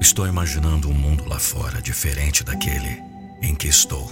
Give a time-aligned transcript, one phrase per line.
[0.00, 3.02] Estou imaginando um mundo lá fora diferente daquele
[3.40, 4.10] em que estou.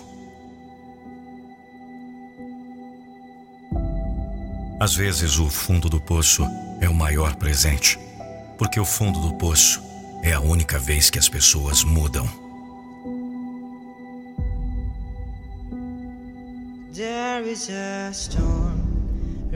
[4.80, 6.46] Às vezes, o fundo do poço
[6.80, 7.98] é o maior presente,
[8.56, 9.82] porque o fundo do poço
[10.22, 12.28] é a única vez que as pessoas mudam.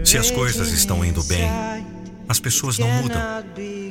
[0.05, 1.48] Se as coisas estão indo bem,
[2.29, 3.20] as pessoas não mudam.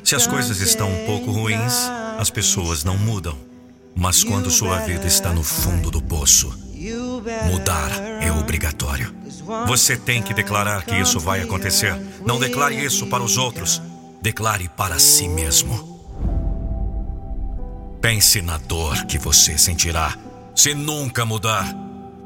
[0.04, 1.90] Se as coisas estão um pouco ruins,
[2.22, 3.36] as pessoas não mudam.
[3.96, 6.56] Mas quando sua vida está no fundo do poço,
[7.48, 7.90] mudar
[8.22, 9.12] é obrigatório.
[9.68, 12.00] Você tem que declarar que isso vai acontecer.
[12.24, 13.82] Não declare isso para os outros.
[14.22, 15.90] Declare para si mesmo.
[18.00, 20.16] Pense na dor que você sentirá
[20.56, 21.76] se nunca mudar.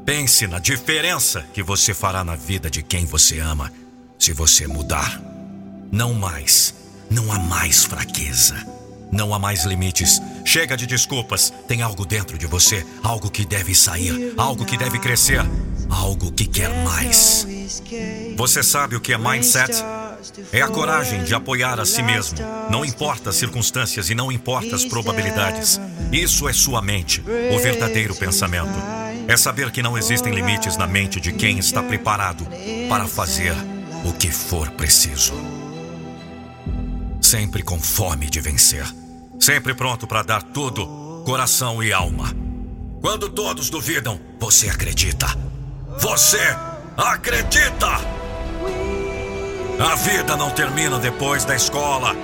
[0.04, 3.72] Pense na diferença que você fará na vida de quem você ama
[4.18, 5.18] se você mudar.
[5.90, 6.74] Não mais.
[7.10, 8.76] Não há mais fraqueza.
[9.10, 10.20] Não há mais limites.
[10.44, 11.52] Chega de desculpas.
[11.68, 15.40] Tem algo dentro de você, algo que deve sair, algo que deve crescer,
[15.88, 17.46] algo que quer mais.
[18.36, 19.72] Você sabe o que é mindset?
[20.52, 22.38] É a coragem de apoiar a si mesmo.
[22.70, 25.80] Não importa as circunstâncias e não importa as probabilidades.
[26.12, 27.22] Isso é sua mente,
[27.54, 28.78] o verdadeiro pensamento.
[29.28, 32.46] É saber que não existem limites na mente de quem está preparado
[32.88, 33.54] para fazer
[34.04, 35.34] o que for preciso.
[37.26, 38.86] Sempre com fome de vencer.
[39.40, 42.32] Sempre pronto para dar tudo, coração e alma.
[43.00, 45.26] Quando todos duvidam, você acredita.
[45.98, 46.38] Você
[46.96, 47.88] acredita!
[49.80, 52.14] A vida não termina depois da escola.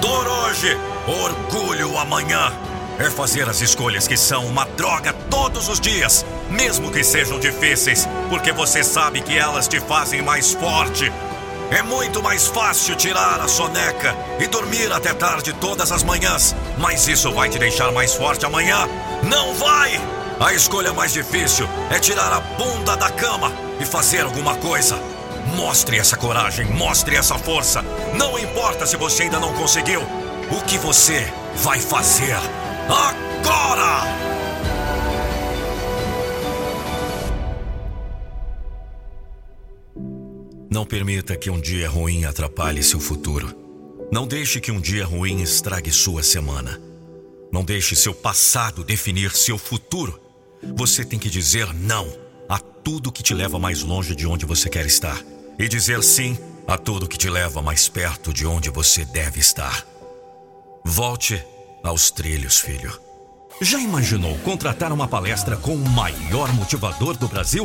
[0.00, 0.74] Dor hoje,
[1.06, 2.50] orgulho amanhã.
[2.98, 8.08] É fazer as escolhas que são uma droga todos os dias, mesmo que sejam difíceis,
[8.30, 11.12] porque você sabe que elas te fazem mais forte.
[11.70, 17.08] É muito mais fácil tirar a soneca e dormir até tarde todas as manhãs, mas
[17.08, 18.88] isso vai te deixar mais forte amanhã?
[19.24, 20.00] Não vai!
[20.38, 24.96] A escolha mais difícil é tirar a bunda da cama e fazer alguma coisa.
[25.56, 27.82] Mostre essa coragem, mostre essa força.
[28.14, 30.02] Não importa se você ainda não conseguiu.
[30.50, 32.36] O que você vai fazer
[32.88, 34.25] agora?
[40.76, 43.48] Não permita que um dia ruim atrapalhe seu futuro.
[44.12, 46.78] Não deixe que um dia ruim estrague sua semana.
[47.50, 50.20] Não deixe seu passado definir seu futuro.
[50.76, 52.06] Você tem que dizer não
[52.46, 55.18] a tudo que te leva mais longe de onde você quer estar
[55.58, 56.36] e dizer sim
[56.68, 59.82] a tudo que te leva mais perto de onde você deve estar.
[60.84, 61.42] Volte
[61.82, 63.00] aos trilhos, filho.
[63.62, 67.64] Já imaginou contratar uma palestra com o maior motivador do Brasil?